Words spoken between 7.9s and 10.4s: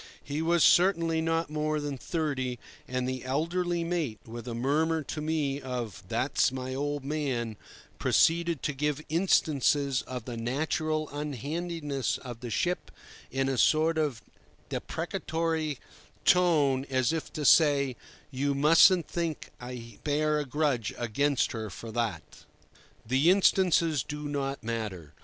proceeded to give instances of the